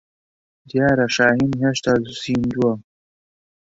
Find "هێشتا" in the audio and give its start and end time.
1.61-1.93